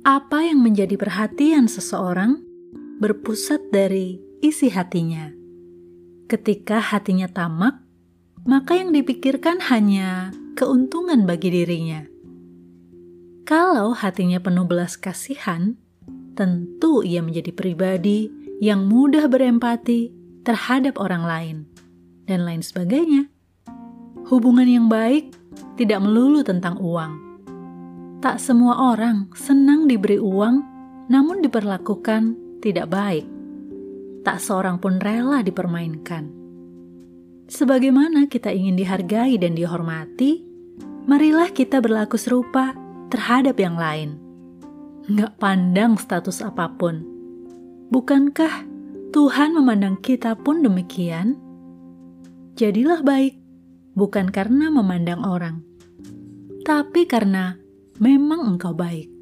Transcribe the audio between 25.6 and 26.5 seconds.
tidak melulu